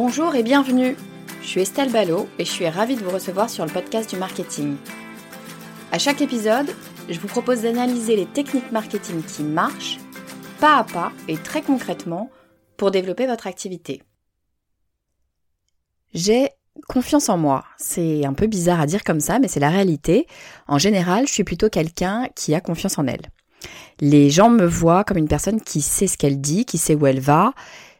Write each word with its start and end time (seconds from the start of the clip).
Bonjour 0.00 0.36
et 0.36 0.44
bienvenue. 0.44 0.96
Je 1.42 1.46
suis 1.48 1.60
Estelle 1.60 1.90
Ballot 1.90 2.28
et 2.38 2.44
je 2.44 2.50
suis 2.52 2.68
ravie 2.68 2.94
de 2.94 3.02
vous 3.02 3.10
recevoir 3.10 3.50
sur 3.50 3.66
le 3.66 3.72
podcast 3.72 4.08
du 4.08 4.16
marketing. 4.16 4.76
À 5.90 5.98
chaque 5.98 6.20
épisode, 6.20 6.72
je 7.08 7.18
vous 7.18 7.26
propose 7.26 7.62
d'analyser 7.62 8.14
les 8.14 8.26
techniques 8.26 8.70
marketing 8.70 9.24
qui 9.24 9.42
marchent, 9.42 9.98
pas 10.60 10.76
à 10.76 10.84
pas 10.84 11.10
et 11.26 11.36
très 11.36 11.62
concrètement, 11.62 12.30
pour 12.76 12.92
développer 12.92 13.26
votre 13.26 13.48
activité. 13.48 14.04
J'ai 16.14 16.50
confiance 16.86 17.28
en 17.28 17.36
moi. 17.36 17.64
C'est 17.76 18.24
un 18.24 18.34
peu 18.34 18.46
bizarre 18.46 18.80
à 18.80 18.86
dire 18.86 19.02
comme 19.02 19.18
ça, 19.18 19.40
mais 19.40 19.48
c'est 19.48 19.58
la 19.58 19.70
réalité. 19.70 20.28
En 20.68 20.78
général, 20.78 21.26
je 21.26 21.32
suis 21.32 21.44
plutôt 21.44 21.70
quelqu'un 21.70 22.28
qui 22.36 22.54
a 22.54 22.60
confiance 22.60 22.98
en 22.98 23.08
elle. 23.08 23.32
Les 24.00 24.30
gens 24.30 24.48
me 24.48 24.64
voient 24.64 25.02
comme 25.02 25.16
une 25.16 25.26
personne 25.26 25.60
qui 25.60 25.80
sait 25.80 26.06
ce 26.06 26.16
qu'elle 26.16 26.40
dit, 26.40 26.64
qui 26.64 26.78
sait 26.78 26.94
où 26.94 27.04
elle 27.08 27.18
va, 27.18 27.52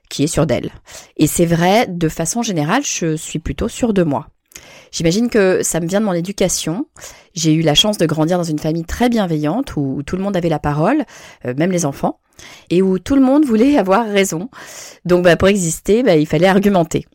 qui 0.08 0.24
est 0.24 0.28
sûre 0.28 0.46
d'elle. 0.46 0.70
Et 1.16 1.26
c'est 1.26 1.46
vrai, 1.46 1.86
de 1.88 2.08
façon 2.08 2.42
générale, 2.42 2.82
je 2.84 3.16
suis 3.16 3.38
plutôt 3.38 3.68
sûre 3.68 3.92
de 3.92 4.02
moi. 4.02 4.28
J'imagine 4.90 5.28
que 5.28 5.62
ça 5.62 5.80
me 5.80 5.86
vient 5.86 6.00
de 6.00 6.06
mon 6.06 6.12
éducation. 6.12 6.86
J'ai 7.34 7.52
eu 7.52 7.62
la 7.62 7.74
chance 7.74 7.98
de 7.98 8.06
grandir 8.06 8.38
dans 8.38 8.44
une 8.44 8.58
famille 8.58 8.84
très 8.84 9.08
bienveillante 9.08 9.76
où, 9.76 10.02
tout 10.04 10.16
le 10.16 10.22
monde 10.22 10.36
avait 10.36 10.48
la 10.48 10.58
parole, 10.58 11.04
euh, 11.44 11.54
même 11.56 11.70
les 11.70 11.84
enfants, 11.84 12.20
et 12.70 12.82
où 12.82 12.98
tout 12.98 13.14
le 13.14 13.20
monde 13.20 13.44
voulait 13.44 13.78
avoir 13.78 14.06
raison. 14.06 14.48
Donc 15.04 15.24
bah, 15.24 15.36
pour 15.36 15.48
exister, 15.48 16.02
bah, 16.02 16.16
il 16.16 16.26
fallait 16.26 16.46
argumenter. 16.46 17.06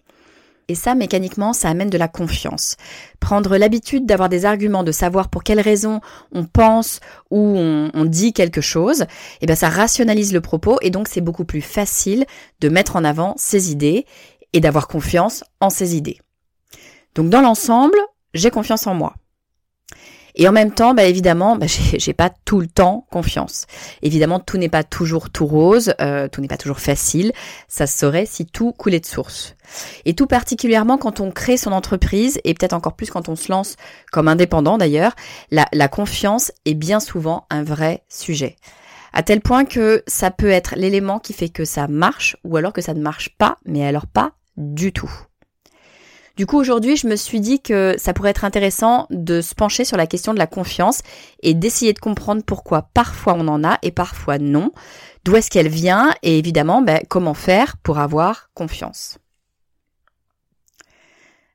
Et 0.67 0.75
ça, 0.75 0.95
mécaniquement, 0.95 1.53
ça 1.53 1.69
amène 1.69 1.89
de 1.89 1.97
la 1.97 2.07
confiance. 2.07 2.77
Prendre 3.19 3.57
l'habitude 3.57 4.05
d'avoir 4.05 4.29
des 4.29 4.45
arguments, 4.45 4.83
de 4.83 4.91
savoir 4.91 5.29
pour 5.29 5.43
quelles 5.43 5.59
raisons 5.59 5.99
on 6.31 6.45
pense 6.45 6.99
ou 7.31 7.57
on, 7.57 8.05
dit 8.05 8.33
quelque 8.33 8.61
chose, 8.61 9.05
eh 9.41 9.45
bien 9.45 9.55
ça 9.55 9.69
rationalise 9.69 10.33
le 10.33 10.41
propos 10.41 10.77
et 10.81 10.89
donc 10.89 11.07
c'est 11.07 11.21
beaucoup 11.21 11.45
plus 11.45 11.61
facile 11.61 12.25
de 12.59 12.69
mettre 12.69 12.95
en 12.95 13.03
avant 13.03 13.33
ses 13.37 13.71
idées 13.71 14.05
et 14.53 14.59
d'avoir 14.59 14.87
confiance 14.87 15.43
en 15.59 15.69
ses 15.69 15.95
idées. 15.95 16.19
Donc 17.15 17.29
dans 17.29 17.41
l'ensemble, 17.41 17.97
j'ai 18.33 18.51
confiance 18.51 18.87
en 18.87 18.93
moi. 18.93 19.15
Et 20.35 20.47
en 20.47 20.51
même 20.51 20.71
temps, 20.71 20.93
bah 20.93 21.03
évidemment, 21.03 21.55
bah, 21.55 21.67
j'ai 21.97 22.13
pas 22.13 22.31
tout 22.45 22.59
le 22.59 22.67
temps 22.67 23.05
confiance. 23.11 23.67
Évidemment, 24.01 24.39
tout 24.39 24.57
n'est 24.57 24.69
pas 24.69 24.83
toujours 24.83 25.29
tout 25.29 25.45
rose, 25.45 25.93
euh, 26.01 26.27
tout 26.27 26.41
n'est 26.41 26.47
pas 26.47 26.57
toujours 26.57 26.79
facile. 26.79 27.31
Ça 27.67 27.87
se 27.87 27.97
saurait 27.97 28.25
si 28.25 28.45
tout 28.45 28.71
coulait 28.71 28.99
de 28.99 29.05
source. 29.05 29.55
Et 30.05 30.13
tout 30.13 30.27
particulièrement 30.27 30.97
quand 30.97 31.19
on 31.19 31.31
crée 31.31 31.57
son 31.57 31.71
entreprise, 31.71 32.39
et 32.43 32.53
peut-être 32.53 32.73
encore 32.73 32.95
plus 32.95 33.09
quand 33.09 33.29
on 33.29 33.35
se 33.35 33.51
lance 33.51 33.75
comme 34.11 34.27
indépendant 34.27 34.77
d'ailleurs, 34.77 35.13
la, 35.51 35.67
la 35.71 35.87
confiance 35.87 36.51
est 36.65 36.73
bien 36.73 36.99
souvent 36.99 37.45
un 37.49 37.63
vrai 37.63 38.03
sujet. 38.09 38.55
À 39.13 39.21
tel 39.21 39.41
point 39.41 39.63
que 39.63 40.03
ça 40.07 40.31
peut 40.31 40.49
être 40.49 40.73
l'élément 40.75 41.19
qui 41.19 41.33
fait 41.33 41.49
que 41.49 41.65
ça 41.65 41.87
marche, 41.87 42.35
ou 42.43 42.57
alors 42.57 42.73
que 42.73 42.81
ça 42.81 42.95
ne 42.95 43.01
marche 43.01 43.29
pas, 43.37 43.57
mais 43.65 43.85
alors 43.85 44.07
pas 44.07 44.31
du 44.57 44.91
tout. 44.91 45.11
Du 46.35 46.47
coup, 46.47 46.57
aujourd'hui, 46.57 46.97
je 46.97 47.05
me 47.05 47.15
suis 47.15 47.39
dit 47.39 47.61
que 47.61 47.93
ça 47.99 48.11
pourrait 48.11 48.31
être 48.31 48.43
intéressant 48.43 49.05
de 49.11 49.39
se 49.39 49.53
pencher 49.53 49.85
sur 49.85 49.97
la 49.97 50.07
question 50.07 50.33
de 50.33 50.39
la 50.39 50.47
confiance 50.47 51.01
et 51.43 51.53
d'essayer 51.53 51.93
de 51.93 51.99
comprendre 51.99 52.41
pourquoi 52.43 52.89
parfois 52.93 53.35
on 53.37 53.47
en 53.47 53.63
a 53.63 53.77
et 53.83 53.91
parfois 53.91 54.39
non, 54.39 54.71
d'où 55.25 55.35
est-ce 55.35 55.51
qu'elle 55.51 55.67
vient 55.67 56.11
et 56.23 56.39
évidemment 56.39 56.81
ben, 56.81 57.01
comment 57.07 57.35
faire 57.35 57.77
pour 57.77 57.99
avoir 57.99 58.49
confiance. 58.55 59.19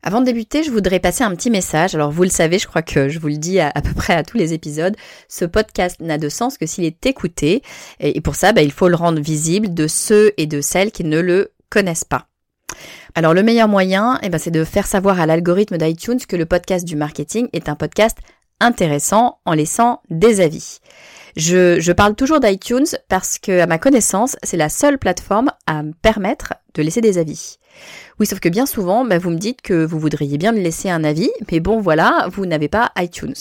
Avant 0.05 0.21
de 0.21 0.27
débuter, 0.27 0.63
je 0.63 0.71
voudrais 0.71 1.01
passer 1.01 1.25
un 1.25 1.35
petit 1.35 1.51
message. 1.51 1.97
Alors 1.97 2.13
vous 2.13 2.23
le 2.23 2.29
savez, 2.29 2.61
je 2.61 2.69
crois 2.69 2.83
que 2.83 3.09
je 3.09 3.19
vous 3.19 3.27
le 3.27 3.37
dis 3.37 3.59
à, 3.59 3.73
peu 3.73 3.95
près 3.95 4.15
à 4.15 4.23
tous 4.23 4.37
les 4.37 4.53
épisodes, 4.53 4.95
ce 5.29 5.45
podcast 5.45 5.99
n'a 5.99 6.19
de 6.19 6.29
sens 6.29 6.57
que 6.57 6.67
s'il 6.67 6.85
est 6.85 7.05
écouté. 7.05 7.63
Et, 7.99 8.21
pour 8.21 8.37
ça, 8.37 8.53
ben, 8.53 8.63
il 8.63 8.71
faut 8.71 8.89
le 8.89 8.95
rendre 8.95 9.21
visible 9.21 9.75
de 9.75 9.89
ceux 9.89 10.33
et 10.37 10.47
de 10.47 10.61
celles 10.61 10.93
qui 10.93 11.03
ne 11.03 11.19
le 11.19 11.53
connaissent 11.69 12.05
pas. 12.05 12.29
Alors 13.15 13.35
le 13.35 13.43
meilleur 13.43 13.69
moyen, 13.69 14.19
eh 14.23 14.29
ben, 14.29 14.39
c'est 14.39 14.51
de 14.51 14.65
faire 14.65 14.87
savoir 14.87 15.21
à 15.21 15.27
l'algorithme 15.27 15.79
d'iTunes 15.79 16.21
que 16.27 16.37
le 16.37 16.47
podcast 16.47 16.85
du 16.85 16.97
marketing 16.97 17.49
est 17.53 17.69
un 17.69 17.75
podcast 17.75 18.19
intéressant 18.61 19.39
en 19.45 19.55
laissant 19.55 20.03
des 20.11 20.41
avis. 20.41 20.79
Je, 21.37 21.93
parle 21.93 22.15
toujours 22.15 22.41
d'iTunes 22.41 22.87
parce 23.09 23.39
que, 23.39 23.61
à 23.61 23.67
ma 23.67 23.79
connaissance, 23.79 24.37
c'est 24.43 24.57
la 24.57 24.69
seule 24.69 24.99
plateforme 24.99 25.51
à 25.67 25.83
me 25.83 25.93
permettre 25.93 26.55
de 26.75 26.83
laisser 26.83 27.01
des 27.01 27.19
avis. 27.19 27.59
Oui, 28.19 28.27
sauf 28.27 28.41
que 28.41 28.49
bien 28.49 28.67
souvent, 28.67 29.05
ben, 29.05 29.19
vous 29.19 29.31
me 29.31 29.39
dites 29.39 29.63
que 29.63 29.85
vous 29.85 30.01
voudriez 30.01 30.39
bien 30.39 30.53
me 30.53 30.61
laisser 30.61 30.91
un 30.91 31.05
avis, 31.05 31.31
mais 31.51 31.61
bon, 31.61 31.81
voilà, 31.81 32.29
vous 32.33 32.45
n'avez 32.47 32.69
pas 32.69 32.91
iTunes. 32.99 33.35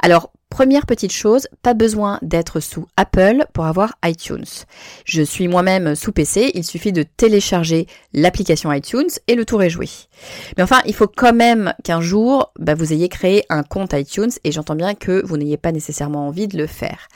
Alors, 0.00 0.30
Première 0.56 0.86
petite 0.86 1.12
chose, 1.12 1.48
pas 1.60 1.74
besoin 1.74 2.18
d'être 2.22 2.60
sous 2.60 2.86
Apple 2.96 3.44
pour 3.52 3.66
avoir 3.66 3.98
iTunes. 4.02 4.46
Je 5.04 5.20
suis 5.20 5.48
moi-même 5.48 5.94
sous 5.94 6.12
PC, 6.12 6.50
il 6.54 6.64
suffit 6.64 6.92
de 6.92 7.02
télécharger 7.02 7.86
l'application 8.14 8.72
iTunes 8.72 9.10
et 9.28 9.34
le 9.34 9.44
tour 9.44 9.62
est 9.62 9.68
joué. 9.68 9.86
Mais 10.56 10.62
enfin, 10.62 10.80
il 10.86 10.94
faut 10.94 11.08
quand 11.08 11.34
même 11.34 11.74
qu'un 11.84 12.00
jour, 12.00 12.54
bah, 12.58 12.74
vous 12.74 12.94
ayez 12.94 13.10
créé 13.10 13.44
un 13.50 13.64
compte 13.64 13.92
iTunes 13.92 14.30
et 14.44 14.50
j'entends 14.50 14.76
bien 14.76 14.94
que 14.94 15.22
vous 15.26 15.36
n'ayez 15.36 15.58
pas 15.58 15.72
nécessairement 15.72 16.26
envie 16.26 16.48
de 16.48 16.56
le 16.56 16.66
faire. 16.66 17.08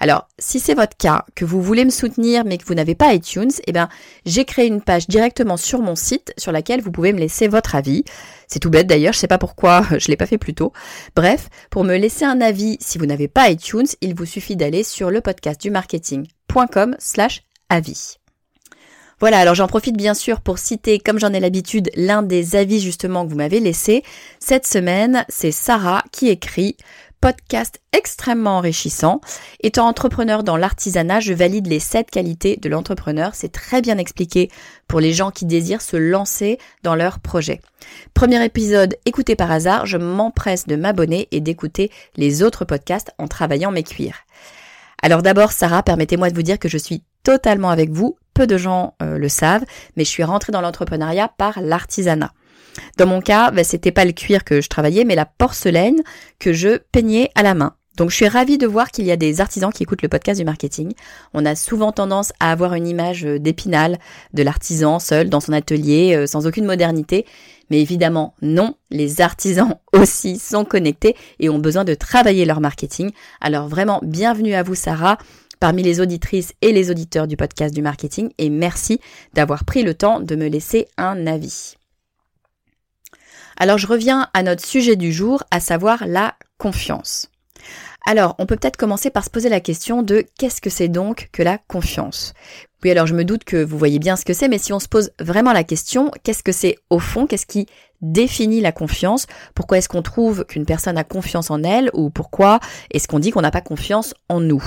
Alors, 0.00 0.26
si 0.40 0.58
c'est 0.58 0.74
votre 0.74 0.96
cas, 0.96 1.24
que 1.36 1.44
vous 1.44 1.62
voulez 1.62 1.84
me 1.84 1.90
soutenir 1.90 2.44
mais 2.44 2.58
que 2.58 2.64
vous 2.64 2.74
n'avez 2.74 2.96
pas 2.96 3.14
iTunes, 3.14 3.52
eh 3.68 3.72
bien, 3.72 3.88
j'ai 4.26 4.44
créé 4.44 4.66
une 4.66 4.82
page 4.82 5.06
directement 5.06 5.56
sur 5.56 5.82
mon 5.82 5.94
site 5.94 6.34
sur 6.36 6.50
laquelle 6.50 6.80
vous 6.80 6.90
pouvez 6.90 7.12
me 7.12 7.20
laisser 7.20 7.46
votre 7.46 7.76
avis. 7.76 8.02
C'est 8.48 8.60
tout 8.60 8.70
bête 8.70 8.86
d'ailleurs, 8.86 9.12
je 9.12 9.18
sais 9.18 9.26
pas 9.28 9.38
pourquoi 9.38 9.84
je 9.98 10.08
l'ai 10.08 10.16
pas 10.16 10.26
fait 10.26 10.38
plus 10.38 10.54
tôt. 10.54 10.72
Bref, 11.14 11.48
pour 11.70 11.84
me 11.84 11.96
laisser 11.96 12.24
un 12.24 12.40
avis 12.40 12.78
si 12.88 12.98
vous 12.98 13.06
n'avez 13.06 13.28
pas 13.28 13.50
iTunes, 13.50 13.86
il 14.00 14.14
vous 14.14 14.24
suffit 14.24 14.56
d'aller 14.56 14.82
sur 14.82 15.10
le 15.10 15.20
podcast 15.20 15.60
du 15.60 15.70
marketing.com 15.70 16.96
slash 16.98 17.42
avis. 17.68 18.16
Voilà, 19.20 19.40
alors 19.40 19.54
j'en 19.54 19.66
profite 19.66 19.96
bien 19.96 20.14
sûr 20.14 20.40
pour 20.40 20.58
citer, 20.58 20.98
comme 20.98 21.18
j'en 21.18 21.32
ai 21.32 21.40
l'habitude, 21.40 21.90
l'un 21.96 22.22
des 22.22 22.56
avis 22.56 22.80
justement 22.80 23.24
que 23.24 23.30
vous 23.30 23.36
m'avez 23.36 23.60
laissé. 23.60 24.04
Cette 24.38 24.66
semaine, 24.66 25.24
c'est 25.28 25.50
Sarah 25.50 26.02
qui 26.12 26.28
écrit 26.28 26.76
podcast 27.20 27.80
extrêmement 27.92 28.58
enrichissant. 28.58 29.20
Étant 29.60 29.86
entrepreneur 29.86 30.42
dans 30.42 30.56
l'artisanat, 30.56 31.20
je 31.20 31.32
valide 31.32 31.66
les 31.66 31.80
sept 31.80 32.10
qualités 32.10 32.56
de 32.56 32.68
l'entrepreneur. 32.68 33.34
C'est 33.34 33.52
très 33.52 33.82
bien 33.82 33.98
expliqué 33.98 34.50
pour 34.86 35.00
les 35.00 35.12
gens 35.12 35.30
qui 35.30 35.46
désirent 35.46 35.82
se 35.82 35.96
lancer 35.96 36.58
dans 36.82 36.94
leur 36.94 37.18
projet. 37.20 37.60
Premier 38.14 38.44
épisode 38.44 38.96
écouté 39.04 39.36
par 39.36 39.50
hasard, 39.50 39.86
je 39.86 39.98
m'empresse 39.98 40.66
de 40.66 40.76
m'abonner 40.76 41.28
et 41.30 41.40
d'écouter 41.40 41.90
les 42.16 42.42
autres 42.42 42.64
podcasts 42.64 43.12
en 43.18 43.28
travaillant 43.28 43.70
mes 43.70 43.82
cuirs. 43.82 44.24
Alors 45.02 45.22
d'abord, 45.22 45.52
Sarah, 45.52 45.82
permettez-moi 45.82 46.30
de 46.30 46.34
vous 46.34 46.42
dire 46.42 46.58
que 46.58 46.68
je 46.68 46.78
suis 46.78 47.02
totalement 47.22 47.70
avec 47.70 47.90
vous. 47.90 48.16
Peu 48.34 48.46
de 48.46 48.56
gens 48.56 48.94
euh, 49.02 49.18
le 49.18 49.28
savent, 49.28 49.64
mais 49.96 50.04
je 50.04 50.10
suis 50.10 50.24
rentrée 50.24 50.52
dans 50.52 50.60
l'entrepreneuriat 50.60 51.28
par 51.36 51.60
l'artisanat. 51.60 52.32
Dans 52.96 53.06
mon 53.06 53.20
cas, 53.20 53.50
ben, 53.50 53.64
c'était 53.64 53.92
pas 53.92 54.04
le 54.04 54.12
cuir 54.12 54.44
que 54.44 54.60
je 54.60 54.68
travaillais, 54.68 55.04
mais 55.04 55.14
la 55.14 55.26
porcelaine 55.26 56.02
que 56.38 56.52
je 56.52 56.78
peignais 56.92 57.30
à 57.34 57.42
la 57.42 57.54
main. 57.54 57.74
Donc 57.98 58.10
je 58.10 58.14
suis 58.14 58.28
ravie 58.28 58.58
de 58.58 58.66
voir 58.66 58.92
qu'il 58.92 59.04
y 59.06 59.10
a 59.10 59.16
des 59.16 59.40
artisans 59.40 59.72
qui 59.72 59.82
écoutent 59.82 60.02
le 60.02 60.08
podcast 60.08 60.38
du 60.38 60.44
marketing. 60.44 60.92
On 61.34 61.44
a 61.44 61.56
souvent 61.56 61.90
tendance 61.90 62.32
à 62.38 62.52
avoir 62.52 62.74
une 62.74 62.86
image 62.86 63.26
euh, 63.26 63.40
d'épinal 63.40 63.98
de 64.32 64.44
l'artisan 64.44 65.00
seul 65.00 65.28
dans 65.28 65.40
son 65.40 65.52
atelier, 65.52 66.14
euh, 66.14 66.26
sans 66.26 66.46
aucune 66.46 66.64
modernité. 66.64 67.26
Mais 67.70 67.80
évidemment, 67.80 68.34
non, 68.40 68.76
les 68.90 69.20
artisans 69.20 69.74
aussi 69.92 70.38
sont 70.38 70.64
connectés 70.64 71.16
et 71.40 71.48
ont 71.48 71.58
besoin 71.58 71.84
de 71.84 71.94
travailler 71.94 72.44
leur 72.44 72.60
marketing. 72.60 73.10
Alors 73.40 73.66
vraiment, 73.66 73.98
bienvenue 74.04 74.54
à 74.54 74.62
vous 74.62 74.76
Sarah 74.76 75.18
parmi 75.58 75.82
les 75.82 76.00
auditrices 76.00 76.52
et 76.62 76.70
les 76.70 76.92
auditeurs 76.92 77.26
du 77.26 77.36
podcast 77.36 77.74
du 77.74 77.82
marketing 77.82 78.30
et 78.38 78.48
merci 78.48 79.00
d'avoir 79.34 79.64
pris 79.64 79.82
le 79.82 79.94
temps 79.94 80.20
de 80.20 80.36
me 80.36 80.46
laisser 80.46 80.86
un 80.98 81.26
avis. 81.26 81.77
Alors 83.60 83.76
je 83.76 83.88
reviens 83.88 84.28
à 84.34 84.44
notre 84.44 84.64
sujet 84.64 84.94
du 84.94 85.12
jour, 85.12 85.42
à 85.50 85.58
savoir 85.58 86.06
la 86.06 86.34
confiance. 86.58 87.28
Alors, 88.06 88.36
on 88.38 88.46
peut 88.46 88.56
peut-être 88.56 88.76
commencer 88.76 89.10
par 89.10 89.24
se 89.24 89.30
poser 89.30 89.48
la 89.48 89.60
question 89.60 90.02
de 90.02 90.24
qu'est-ce 90.38 90.60
que 90.60 90.70
c'est 90.70 90.88
donc 90.88 91.28
que 91.32 91.42
la 91.42 91.58
confiance? 91.58 92.32
Oui, 92.82 92.90
alors 92.92 93.08
je 93.08 93.14
me 93.14 93.24
doute 93.24 93.42
que 93.42 93.62
vous 93.62 93.76
voyez 93.76 93.98
bien 93.98 94.14
ce 94.14 94.24
que 94.24 94.32
c'est, 94.32 94.46
mais 94.46 94.58
si 94.58 94.72
on 94.72 94.78
se 94.78 94.86
pose 94.88 95.10
vraiment 95.20 95.52
la 95.52 95.64
question, 95.64 96.12
qu'est-ce 96.22 96.44
que 96.44 96.52
c'est 96.52 96.76
au 96.88 97.00
fond? 97.00 97.26
Qu'est-ce 97.26 97.44
qui 97.44 97.66
définit 98.00 98.60
la 98.60 98.70
confiance? 98.70 99.26
Pourquoi 99.54 99.78
est-ce 99.78 99.88
qu'on 99.88 100.02
trouve 100.02 100.44
qu'une 100.44 100.64
personne 100.64 100.96
a 100.96 101.02
confiance 101.02 101.50
en 101.50 101.64
elle 101.64 101.90
Ou 101.94 102.10
pourquoi 102.10 102.60
est-ce 102.92 103.08
qu'on 103.08 103.18
dit 103.18 103.32
qu'on 103.32 103.42
n'a 103.42 103.50
pas 103.50 103.60
confiance 103.60 104.14
en 104.28 104.40
nous? 104.40 104.62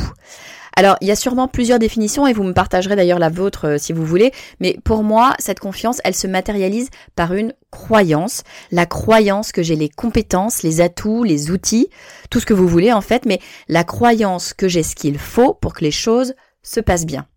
Alors, 0.78 0.96
il 1.02 1.08
y 1.08 1.12
a 1.12 1.16
sûrement 1.16 1.48
plusieurs 1.48 1.80
définitions 1.80 2.28
et 2.28 2.34
vous 2.34 2.44
me 2.44 2.54
partagerez 2.54 2.96
d'ailleurs 2.96 3.20
la 3.20 3.30
vôtre 3.30 3.68
euh, 3.68 3.78
si 3.78 3.94
vous 3.94 4.06
voulez, 4.06 4.32
mais 4.60 4.78
pour 4.84 5.04
moi, 5.04 5.36
cette 5.40 5.60
confiance, 5.60 6.00
elle 6.04 6.16
se 6.16 6.28
matérialise 6.28 6.90
par 7.16 7.34
une 7.34 7.54
croyance, 7.72 8.44
la 8.72 8.86
croyance 8.86 9.52
que 9.52 9.64
j'ai 9.64 9.76
les 9.76 9.90
compétences, 9.90 10.64
les 10.64 10.82
atouts, 10.82 11.24
les 11.24 11.52
outils, 11.52 11.90
tout 12.30 12.40
ce 12.40 12.46
que 12.46 12.54
vous 12.54 12.68
voulez 12.68 12.94
en 12.94 13.02
fait, 13.02 13.26
mais 13.26 13.40
la 13.68 13.84
croyance 13.84 14.54
que 14.54 14.68
j'ai 14.68 14.84
ce 14.84 14.96
qu'il 14.96 15.18
faut 15.18 15.54
pour 15.54 15.74
que 15.74 15.84
les 15.84 15.92
choses 15.92 16.36
se 16.64 16.80
passent 16.80 17.06
bien. 17.06 17.28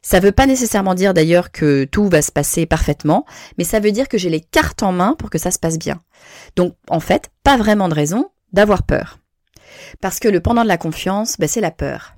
Ça 0.00 0.18
ne 0.18 0.24
veut 0.24 0.32
pas 0.32 0.46
nécessairement 0.46 0.94
dire 0.94 1.14
d'ailleurs 1.14 1.52
que 1.52 1.84
tout 1.84 2.08
va 2.08 2.22
se 2.22 2.32
passer 2.32 2.66
parfaitement, 2.66 3.24
mais 3.56 3.64
ça 3.64 3.78
veut 3.78 3.92
dire 3.92 4.08
que 4.08 4.18
j'ai 4.18 4.30
les 4.30 4.40
cartes 4.40 4.82
en 4.82 4.90
main 4.90 5.14
pour 5.16 5.30
que 5.30 5.38
ça 5.38 5.50
se 5.50 5.58
passe 5.58 5.78
bien. 5.78 6.00
Donc 6.56 6.74
en 6.88 6.98
fait, 6.98 7.30
pas 7.44 7.56
vraiment 7.56 7.88
de 7.88 7.94
raison 7.94 8.30
d'avoir 8.52 8.82
peur. 8.82 9.18
Parce 10.00 10.18
que 10.18 10.28
le 10.28 10.40
pendant 10.40 10.64
de 10.64 10.68
la 10.68 10.76
confiance, 10.76 11.36
ben, 11.38 11.48
c'est 11.48 11.60
la 11.60 11.70
peur 11.70 12.16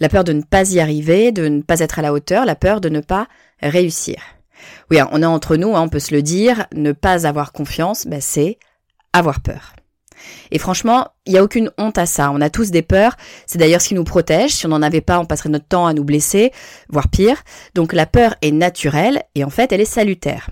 la 0.00 0.08
peur 0.08 0.24
de 0.24 0.32
ne 0.32 0.42
pas 0.42 0.70
y 0.72 0.80
arriver, 0.80 1.32
de 1.32 1.48
ne 1.48 1.62
pas 1.62 1.80
être 1.80 1.98
à 1.98 2.02
la 2.02 2.12
hauteur, 2.12 2.44
la 2.44 2.56
peur 2.56 2.80
de 2.80 2.88
ne 2.88 3.00
pas 3.00 3.28
réussir. 3.60 4.16
Oui, 4.90 4.98
hein, 4.98 5.08
on 5.12 5.22
est 5.22 5.26
entre 5.26 5.56
nous, 5.56 5.76
hein, 5.76 5.82
on 5.82 5.88
peut 5.88 5.98
se 5.98 6.14
le 6.14 6.22
dire, 6.22 6.66
ne 6.74 6.92
pas 6.92 7.26
avoir 7.26 7.52
confiance, 7.52 8.06
ben, 8.06 8.20
c'est 8.20 8.58
avoir 9.12 9.40
peur. 9.40 9.74
Et 10.50 10.58
franchement, 10.58 11.08
il 11.26 11.32
n'y 11.32 11.38
a 11.38 11.42
aucune 11.42 11.70
honte 11.78 11.98
à 11.98 12.06
ça. 12.06 12.30
On 12.30 12.40
a 12.40 12.50
tous 12.50 12.70
des 12.70 12.82
peurs. 12.82 13.16
C'est 13.46 13.58
d'ailleurs 13.58 13.80
ce 13.80 13.88
qui 13.88 13.94
nous 13.94 14.04
protège. 14.04 14.52
Si 14.52 14.66
on 14.66 14.70
n'en 14.70 14.82
avait 14.82 15.00
pas, 15.00 15.18
on 15.18 15.26
passerait 15.26 15.48
notre 15.48 15.66
temps 15.66 15.86
à 15.86 15.92
nous 15.92 16.04
blesser, 16.04 16.52
voire 16.88 17.08
pire. 17.08 17.42
Donc 17.74 17.92
la 17.92 18.06
peur 18.06 18.34
est 18.42 18.52
naturelle 18.52 19.22
et 19.34 19.44
en 19.44 19.50
fait, 19.50 19.72
elle 19.72 19.80
est 19.80 19.84
salutaire. 19.84 20.50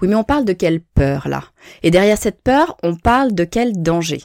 Oui, 0.00 0.08
mais 0.08 0.14
on 0.14 0.24
parle 0.24 0.44
de 0.44 0.52
quelle 0.52 0.80
peur 0.80 1.28
là? 1.28 1.44
Et 1.82 1.90
derrière 1.90 2.16
cette 2.16 2.42
peur, 2.42 2.76
on 2.82 2.96
parle 2.96 3.34
de 3.34 3.44
quel 3.44 3.82
danger? 3.82 4.22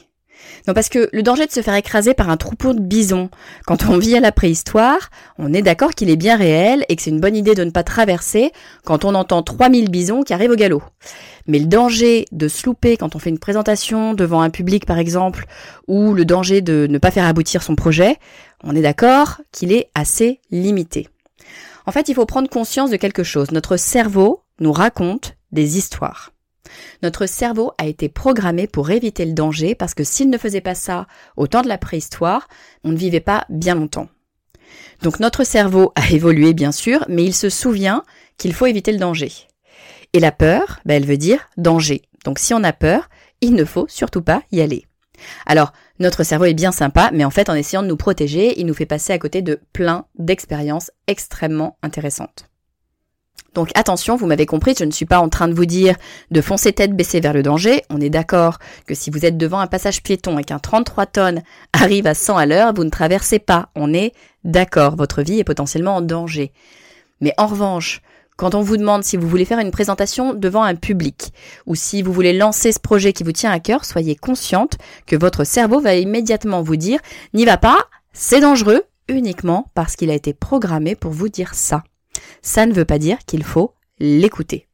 Non, 0.66 0.74
parce 0.74 0.88
que 0.88 1.08
le 1.12 1.22
danger 1.22 1.46
de 1.46 1.52
se 1.52 1.62
faire 1.62 1.74
écraser 1.74 2.14
par 2.14 2.28
un 2.30 2.36
troupeau 2.36 2.72
de 2.72 2.80
bisons, 2.80 3.30
quand 3.66 3.86
on 3.88 3.98
vit 3.98 4.16
à 4.16 4.20
la 4.20 4.32
préhistoire, 4.32 5.10
on 5.38 5.52
est 5.52 5.62
d'accord 5.62 5.92
qu'il 5.92 6.10
est 6.10 6.16
bien 6.16 6.36
réel 6.36 6.84
et 6.88 6.96
que 6.96 7.02
c'est 7.02 7.10
une 7.10 7.20
bonne 7.20 7.36
idée 7.36 7.54
de 7.54 7.64
ne 7.64 7.70
pas 7.70 7.84
traverser 7.84 8.52
quand 8.84 9.04
on 9.04 9.14
entend 9.14 9.42
3000 9.42 9.90
bisons 9.90 10.22
qui 10.22 10.32
arrivent 10.32 10.50
au 10.50 10.56
galop. 10.56 10.82
Mais 11.46 11.58
le 11.58 11.66
danger 11.66 12.24
de 12.32 12.48
se 12.48 12.66
louper 12.66 12.96
quand 12.96 13.14
on 13.14 13.18
fait 13.18 13.30
une 13.30 13.38
présentation 13.38 14.14
devant 14.14 14.40
un 14.40 14.50
public 14.50 14.86
par 14.86 14.98
exemple, 14.98 15.46
ou 15.86 16.14
le 16.14 16.24
danger 16.24 16.60
de 16.60 16.86
ne 16.90 16.98
pas 16.98 17.10
faire 17.10 17.26
aboutir 17.26 17.62
son 17.62 17.76
projet, 17.76 18.16
on 18.64 18.74
est 18.74 18.82
d'accord 18.82 19.40
qu'il 19.52 19.72
est 19.72 19.90
assez 19.94 20.40
limité. 20.50 21.08
En 21.86 21.92
fait, 21.92 22.08
il 22.08 22.14
faut 22.14 22.26
prendre 22.26 22.48
conscience 22.48 22.90
de 22.90 22.96
quelque 22.96 23.22
chose. 23.22 23.52
Notre 23.52 23.76
cerveau 23.76 24.42
nous 24.58 24.72
raconte 24.72 25.36
des 25.52 25.78
histoires. 25.78 26.32
Notre 27.02 27.26
cerveau 27.26 27.72
a 27.78 27.86
été 27.86 28.08
programmé 28.08 28.66
pour 28.66 28.90
éviter 28.90 29.24
le 29.24 29.32
danger 29.32 29.74
parce 29.74 29.94
que 29.94 30.04
s'il 30.04 30.30
ne 30.30 30.38
faisait 30.38 30.60
pas 30.60 30.74
ça 30.74 31.06
au 31.36 31.46
temps 31.46 31.62
de 31.62 31.68
la 31.68 31.78
préhistoire, 31.78 32.48
on 32.84 32.90
ne 32.90 32.96
vivait 32.96 33.20
pas 33.20 33.46
bien 33.48 33.74
longtemps. 33.74 34.08
Donc 35.02 35.20
notre 35.20 35.44
cerveau 35.44 35.92
a 35.94 36.10
évolué 36.10 36.54
bien 36.54 36.72
sûr, 36.72 37.04
mais 37.08 37.24
il 37.24 37.34
se 37.34 37.50
souvient 37.50 38.02
qu'il 38.38 38.54
faut 38.54 38.66
éviter 38.66 38.92
le 38.92 38.98
danger. 38.98 39.32
Et 40.12 40.20
la 40.20 40.32
peur, 40.32 40.80
ben, 40.84 40.94
elle 40.94 41.06
veut 41.06 41.16
dire 41.16 41.48
danger. 41.56 42.02
Donc 42.24 42.38
si 42.38 42.54
on 42.54 42.64
a 42.64 42.72
peur, 42.72 43.08
il 43.40 43.54
ne 43.54 43.64
faut 43.64 43.86
surtout 43.88 44.22
pas 44.22 44.42
y 44.52 44.60
aller. 44.60 44.86
Alors, 45.46 45.72
notre 45.98 46.24
cerveau 46.24 46.44
est 46.44 46.54
bien 46.54 46.72
sympa, 46.72 47.10
mais 47.12 47.24
en 47.24 47.30
fait, 47.30 47.48
en 47.48 47.54
essayant 47.54 47.82
de 47.82 47.88
nous 47.88 47.96
protéger, 47.96 48.58
il 48.60 48.66
nous 48.66 48.74
fait 48.74 48.86
passer 48.86 49.12
à 49.12 49.18
côté 49.18 49.42
de 49.42 49.60
plein 49.72 50.06
d'expériences 50.18 50.90
extrêmement 51.06 51.78
intéressantes. 51.82 52.50
Donc 53.56 53.70
attention, 53.74 54.16
vous 54.16 54.26
m'avez 54.26 54.44
compris, 54.44 54.74
je 54.78 54.84
ne 54.84 54.90
suis 54.90 55.06
pas 55.06 55.18
en 55.18 55.30
train 55.30 55.48
de 55.48 55.54
vous 55.54 55.64
dire 55.64 55.96
de 56.30 56.42
foncer 56.42 56.74
tête 56.74 56.94
baissée 56.94 57.20
vers 57.20 57.32
le 57.32 57.42
danger. 57.42 57.82
On 57.88 58.02
est 58.02 58.10
d'accord 58.10 58.58
que 58.86 58.94
si 58.94 59.08
vous 59.08 59.24
êtes 59.24 59.38
devant 59.38 59.60
un 59.60 59.66
passage 59.66 60.02
piéton 60.02 60.38
et 60.38 60.44
qu'un 60.44 60.58
33 60.58 61.06
tonnes 61.06 61.42
arrive 61.72 62.06
à 62.06 62.12
100 62.12 62.36
à 62.36 62.44
l'heure, 62.44 62.74
vous 62.74 62.84
ne 62.84 62.90
traversez 62.90 63.38
pas. 63.38 63.70
On 63.74 63.94
est 63.94 64.12
d'accord, 64.44 64.94
votre 64.96 65.22
vie 65.22 65.38
est 65.38 65.44
potentiellement 65.44 65.96
en 65.96 66.02
danger. 66.02 66.52
Mais 67.22 67.32
en 67.38 67.46
revanche, 67.46 68.02
quand 68.36 68.54
on 68.54 68.60
vous 68.60 68.76
demande 68.76 69.04
si 69.04 69.16
vous 69.16 69.26
voulez 69.26 69.46
faire 69.46 69.60
une 69.60 69.70
présentation 69.70 70.34
devant 70.34 70.62
un 70.62 70.74
public 70.74 71.32
ou 71.64 71.74
si 71.74 72.02
vous 72.02 72.12
voulez 72.12 72.34
lancer 72.34 72.72
ce 72.72 72.78
projet 72.78 73.14
qui 73.14 73.24
vous 73.24 73.32
tient 73.32 73.50
à 73.50 73.58
cœur, 73.58 73.86
soyez 73.86 74.16
consciente 74.16 74.76
que 75.06 75.16
votre 75.16 75.44
cerveau 75.44 75.80
va 75.80 75.94
immédiatement 75.94 76.60
vous 76.60 76.76
dire 76.76 77.00
n'y 77.32 77.46
va 77.46 77.56
pas, 77.56 77.78
c'est 78.12 78.40
dangereux, 78.40 78.82
uniquement 79.08 79.70
parce 79.74 79.96
qu'il 79.96 80.10
a 80.10 80.14
été 80.14 80.34
programmé 80.34 80.94
pour 80.94 81.12
vous 81.12 81.30
dire 81.30 81.54
ça 81.54 81.84
ça 82.42 82.66
ne 82.66 82.72
veut 82.72 82.84
pas 82.84 82.98
dire 82.98 83.18
qu'il 83.26 83.44
faut 83.44 83.74
l'écouter. 83.98 84.68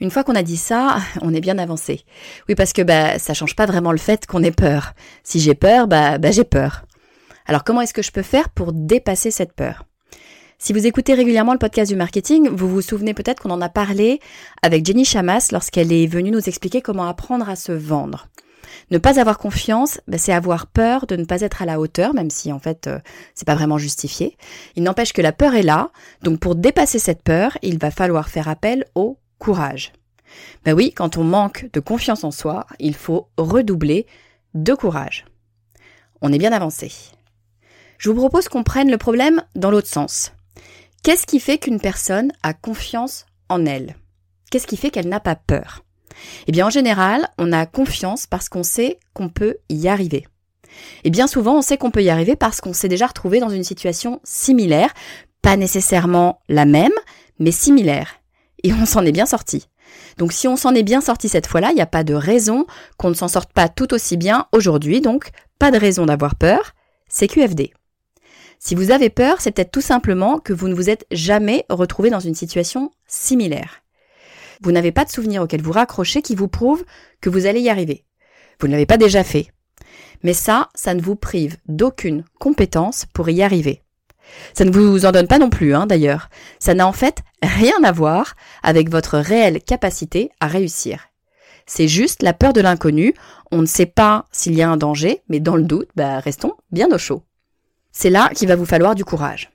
Une 0.00 0.10
fois 0.10 0.24
qu'on 0.24 0.34
a 0.34 0.42
dit 0.42 0.56
ça, 0.56 0.98
on 1.22 1.34
est 1.34 1.40
bien 1.40 1.58
avancé. 1.58 2.04
Oui, 2.48 2.54
parce 2.54 2.72
que 2.72 2.82
bah 2.82 3.18
ça 3.18 3.34
change 3.34 3.54
pas 3.54 3.66
vraiment 3.66 3.92
le 3.92 3.98
fait 3.98 4.26
qu'on 4.26 4.42
ait 4.42 4.50
peur. 4.50 4.94
Si 5.24 5.40
j'ai 5.40 5.54
peur, 5.54 5.86
bah, 5.86 6.18
bah 6.18 6.30
j'ai 6.30 6.44
peur. 6.44 6.84
Alors 7.46 7.64
comment 7.64 7.82
est-ce 7.82 7.94
que 7.94 8.02
je 8.02 8.12
peux 8.12 8.22
faire 8.22 8.48
pour 8.48 8.72
dépasser 8.72 9.30
cette 9.30 9.52
peur? 9.52 9.84
Si 10.58 10.74
vous 10.74 10.86
écoutez 10.86 11.14
régulièrement 11.14 11.54
le 11.54 11.58
podcast 11.58 11.90
du 11.90 11.96
marketing, 11.96 12.48
vous 12.50 12.68
vous 12.68 12.82
souvenez 12.82 13.14
peut-être 13.14 13.42
qu'on 13.42 13.50
en 13.50 13.62
a 13.62 13.70
parlé 13.70 14.20
avec 14.62 14.84
Jenny 14.84 15.06
Chamas 15.06 15.48
lorsqu'elle 15.52 15.90
est 15.90 16.06
venue 16.06 16.30
nous 16.30 16.48
expliquer 16.48 16.82
comment 16.82 17.08
apprendre 17.08 17.48
à 17.48 17.56
se 17.56 17.72
vendre. 17.72 18.28
Ne 18.90 18.98
pas 18.98 19.20
avoir 19.20 19.38
confiance, 19.38 20.00
ben, 20.08 20.18
c'est 20.18 20.32
avoir 20.32 20.66
peur 20.66 21.06
de 21.06 21.16
ne 21.16 21.24
pas 21.24 21.40
être 21.40 21.62
à 21.62 21.66
la 21.66 21.80
hauteur, 21.80 22.14
même 22.14 22.30
si 22.30 22.52
en 22.52 22.58
fait 22.58 22.86
euh, 22.86 22.98
c'est 23.34 23.46
pas 23.46 23.54
vraiment 23.54 23.78
justifié. 23.78 24.36
Il 24.76 24.82
n'empêche 24.82 25.12
que 25.12 25.22
la 25.22 25.32
peur 25.32 25.54
est 25.54 25.62
là, 25.62 25.90
donc 26.22 26.40
pour 26.40 26.54
dépasser 26.54 26.98
cette 26.98 27.22
peur, 27.22 27.56
il 27.62 27.78
va 27.78 27.90
falloir 27.90 28.28
faire 28.28 28.48
appel 28.48 28.84
au 28.94 29.18
courage. 29.38 29.92
Ben 30.64 30.74
oui, 30.74 30.92
quand 30.92 31.16
on 31.16 31.24
manque 31.24 31.68
de 31.72 31.80
confiance 31.80 32.24
en 32.24 32.30
soi, 32.30 32.66
il 32.78 32.94
faut 32.94 33.28
redoubler 33.36 34.06
de 34.54 34.74
courage. 34.74 35.24
On 36.20 36.32
est 36.32 36.38
bien 36.38 36.52
avancé. 36.52 36.92
Je 37.98 38.10
vous 38.10 38.16
propose 38.16 38.48
qu'on 38.48 38.62
prenne 38.62 38.90
le 38.90 38.98
problème 38.98 39.42
dans 39.54 39.70
l'autre 39.70 39.88
sens. 39.88 40.32
Qu'est-ce 41.02 41.26
qui 41.26 41.40
fait 41.40 41.58
qu'une 41.58 41.80
personne 41.80 42.32
a 42.42 42.52
confiance 42.52 43.26
en 43.48 43.64
elle? 43.64 43.96
Qu'est-ce 44.50 44.66
qui 44.66 44.76
fait 44.76 44.90
qu'elle 44.90 45.08
n'a 45.08 45.20
pas 45.20 45.36
peur? 45.36 45.84
Eh 46.46 46.52
bien, 46.52 46.66
en 46.66 46.70
général, 46.70 47.28
on 47.38 47.52
a 47.52 47.66
confiance 47.66 48.26
parce 48.26 48.48
qu'on 48.48 48.62
sait 48.62 48.98
qu'on 49.14 49.28
peut 49.28 49.56
y 49.68 49.88
arriver. 49.88 50.26
Et 51.04 51.10
bien 51.10 51.26
souvent, 51.26 51.58
on 51.58 51.62
sait 51.62 51.76
qu'on 51.76 51.90
peut 51.90 52.02
y 52.02 52.10
arriver 52.10 52.36
parce 52.36 52.60
qu'on 52.60 52.72
s'est 52.72 52.88
déjà 52.88 53.06
retrouvé 53.06 53.40
dans 53.40 53.48
une 53.48 53.64
situation 53.64 54.20
similaire, 54.24 54.92
pas 55.42 55.56
nécessairement 55.56 56.40
la 56.48 56.64
même, 56.64 56.92
mais 57.38 57.52
similaire. 57.52 58.20
Et 58.62 58.72
on 58.72 58.86
s'en 58.86 59.04
est 59.04 59.12
bien 59.12 59.26
sorti. 59.26 59.66
Donc 60.18 60.32
si 60.32 60.46
on 60.46 60.56
s'en 60.56 60.74
est 60.74 60.82
bien 60.82 61.00
sorti 61.00 61.28
cette 61.28 61.46
fois-là, 61.46 61.70
il 61.70 61.74
n'y 61.74 61.80
a 61.80 61.86
pas 61.86 62.04
de 62.04 62.14
raison 62.14 62.66
qu'on 62.96 63.08
ne 63.08 63.14
s'en 63.14 63.28
sorte 63.28 63.52
pas 63.52 63.68
tout 63.68 63.92
aussi 63.94 64.16
bien 64.16 64.46
aujourd'hui, 64.52 65.00
donc 65.00 65.30
pas 65.58 65.70
de 65.70 65.78
raison 65.78 66.06
d'avoir 66.06 66.36
peur, 66.36 66.72
c'est 67.08 67.26
QFD. 67.26 67.72
Si 68.58 68.74
vous 68.74 68.90
avez 68.90 69.08
peur, 69.08 69.40
c'est 69.40 69.50
peut-être 69.50 69.72
tout 69.72 69.80
simplement 69.80 70.38
que 70.38 70.52
vous 70.52 70.68
ne 70.68 70.74
vous 70.74 70.90
êtes 70.90 71.06
jamais 71.10 71.64
retrouvé 71.70 72.10
dans 72.10 72.20
une 72.20 72.34
situation 72.34 72.90
similaire. 73.06 73.82
Vous 74.60 74.72
n'avez 74.72 74.92
pas 74.92 75.04
de 75.04 75.10
souvenir 75.10 75.42
auquel 75.42 75.62
vous 75.62 75.72
raccrochez 75.72 76.22
qui 76.22 76.34
vous 76.34 76.48
prouve 76.48 76.84
que 77.20 77.30
vous 77.30 77.46
allez 77.46 77.60
y 77.60 77.70
arriver. 77.70 78.04
Vous 78.60 78.66
ne 78.66 78.72
l'avez 78.72 78.86
pas 78.86 78.98
déjà 78.98 79.24
fait. 79.24 79.48
Mais 80.22 80.34
ça, 80.34 80.68
ça 80.74 80.94
ne 80.94 81.00
vous 81.00 81.16
prive 81.16 81.56
d'aucune 81.66 82.24
compétence 82.38 83.06
pour 83.14 83.30
y 83.30 83.42
arriver. 83.42 83.82
Ça 84.54 84.64
ne 84.64 84.70
vous 84.70 85.06
en 85.06 85.12
donne 85.12 85.26
pas 85.26 85.38
non 85.38 85.50
plus, 85.50 85.74
hein, 85.74 85.86
d'ailleurs. 85.86 86.28
Ça 86.58 86.74
n'a 86.74 86.86
en 86.86 86.92
fait 86.92 87.22
rien 87.42 87.82
à 87.82 87.92
voir 87.92 88.36
avec 88.62 88.90
votre 88.90 89.18
réelle 89.18 89.62
capacité 89.62 90.30
à 90.40 90.46
réussir. 90.46 91.08
C'est 91.66 91.88
juste 91.88 92.22
la 92.22 92.32
peur 92.32 92.52
de 92.52 92.60
l'inconnu. 92.60 93.14
On 93.50 93.62
ne 93.62 93.66
sait 93.66 93.86
pas 93.86 94.26
s'il 94.30 94.54
y 94.54 94.62
a 94.62 94.68
un 94.68 94.76
danger, 94.76 95.22
mais 95.28 95.40
dans 95.40 95.56
le 95.56 95.62
doute, 95.62 95.88
bah, 95.96 96.20
restons 96.20 96.54
bien 96.70 96.88
au 96.90 96.98
chaud. 96.98 97.22
C'est 97.92 98.10
là 98.10 98.30
qu'il 98.34 98.48
va 98.48 98.56
vous 98.56 98.66
falloir 98.66 98.94
du 98.94 99.04
courage. 99.04 99.50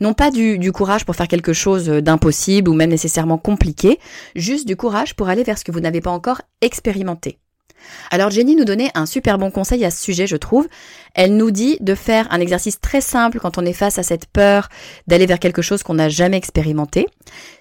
Non 0.00 0.14
pas 0.14 0.30
du, 0.30 0.72
courage 0.72 1.04
pour 1.04 1.16
faire 1.16 1.28
quelque 1.28 1.52
chose 1.52 1.86
d'impossible 1.88 2.70
ou 2.70 2.74
même 2.74 2.90
nécessairement 2.90 3.38
compliqué, 3.38 3.98
juste 4.34 4.66
du 4.66 4.76
courage 4.76 5.14
pour 5.14 5.28
aller 5.28 5.42
vers 5.42 5.58
ce 5.58 5.64
que 5.64 5.72
vous 5.72 5.80
n'avez 5.80 6.00
pas 6.00 6.10
encore 6.10 6.42
expérimenté. 6.60 7.38
Alors 8.10 8.30
Jenny 8.30 8.56
nous 8.56 8.64
donnait 8.64 8.90
un 8.94 9.06
super 9.06 9.38
bon 9.38 9.50
conseil 9.50 9.84
à 9.84 9.90
ce 9.90 10.02
sujet, 10.02 10.26
je 10.26 10.36
trouve. 10.36 10.68
Elle 11.14 11.36
nous 11.36 11.50
dit 11.50 11.78
de 11.80 11.94
faire 11.94 12.26
un 12.30 12.40
exercice 12.40 12.80
très 12.80 13.00
simple 13.00 13.38
quand 13.38 13.58
on 13.58 13.64
est 13.64 13.72
face 13.72 13.98
à 13.98 14.02
cette 14.02 14.26
peur 14.26 14.68
d'aller 15.06 15.26
vers 15.26 15.38
quelque 15.38 15.62
chose 15.62 15.82
qu'on 15.82 15.94
n'a 15.94 16.08
jamais 16.08 16.36
expérimenté. 16.36 17.06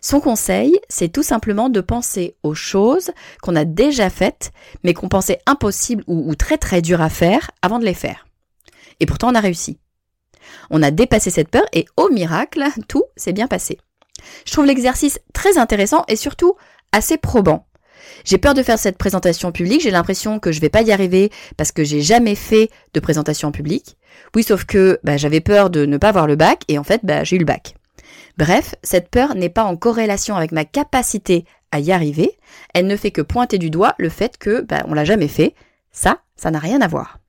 Son 0.01 0.19
conseil, 0.19 0.79
c'est 0.89 1.11
tout 1.11 1.23
simplement 1.23 1.69
de 1.69 1.81
penser 1.81 2.35
aux 2.43 2.55
choses 2.55 3.11
qu'on 3.41 3.55
a 3.55 3.65
déjà 3.65 4.09
faites, 4.09 4.51
mais 4.83 4.93
qu'on 4.93 5.09
pensait 5.09 5.39
impossibles 5.45 6.03
ou, 6.07 6.29
ou 6.29 6.35
très 6.35 6.57
très 6.57 6.81
dures 6.81 7.01
à 7.01 7.09
faire 7.09 7.51
avant 7.61 7.79
de 7.79 7.85
les 7.85 7.93
faire. 7.93 8.27
Et 8.99 9.05
pourtant 9.05 9.31
on 9.31 9.35
a 9.35 9.39
réussi. 9.39 9.79
On 10.69 10.83
a 10.83 10.91
dépassé 10.91 11.29
cette 11.29 11.49
peur 11.49 11.65
et 11.73 11.85
au 11.97 12.09
miracle, 12.09 12.63
tout 12.87 13.03
s'est 13.15 13.33
bien 13.33 13.47
passé. 13.47 13.77
Je 14.45 14.51
trouve 14.51 14.65
l'exercice 14.65 15.19
très 15.33 15.57
intéressant 15.57 16.03
et 16.07 16.15
surtout 16.15 16.55
assez 16.91 17.17
probant. 17.17 17.67
J'ai 18.23 18.37
peur 18.37 18.53
de 18.53 18.63
faire 18.63 18.79
cette 18.79 18.97
présentation 18.97 19.51
publique, 19.51 19.81
j'ai 19.81 19.91
l'impression 19.91 20.39
que 20.39 20.51
je 20.51 20.61
vais 20.61 20.69
pas 20.69 20.81
y 20.81 20.91
arriver 20.91 21.31
parce 21.57 21.71
que 21.71 21.83
j'ai 21.83 22.01
jamais 22.01 22.35
fait 22.35 22.69
de 22.93 22.99
présentation 22.99 23.51
publique. 23.51 23.97
Oui, 24.35 24.43
sauf 24.43 24.65
que 24.65 24.99
bah, 25.03 25.17
j'avais 25.17 25.41
peur 25.41 25.69
de 25.69 25.85
ne 25.85 25.97
pas 25.97 26.09
avoir 26.09 26.27
le 26.27 26.35
bac 26.35 26.63
et 26.67 26.77
en 26.77 26.83
fait 26.83 27.01
bah, 27.03 27.23
j'ai 27.23 27.35
eu 27.35 27.39
le 27.39 27.45
bac. 27.45 27.75
Bref, 28.37 28.75
cette 28.83 29.09
peur 29.09 29.35
n'est 29.35 29.49
pas 29.49 29.63
en 29.63 29.75
corrélation 29.75 30.35
avec 30.35 30.51
ma 30.51 30.65
capacité 30.65 31.45
à 31.71 31.79
y 31.79 31.91
arriver, 31.91 32.37
elle 32.73 32.87
ne 32.87 32.95
fait 32.95 33.11
que 33.11 33.21
pointer 33.21 33.57
du 33.57 33.69
doigt 33.69 33.95
le 33.97 34.09
fait 34.09 34.37
que 34.37 34.61
bah, 34.61 34.83
on 34.87 34.93
l'a 34.93 35.05
jamais 35.05 35.27
fait. 35.27 35.53
Ça, 35.91 36.19
ça 36.35 36.51
n'a 36.51 36.59
rien 36.59 36.81
à 36.81 36.87
voir. 36.87 37.19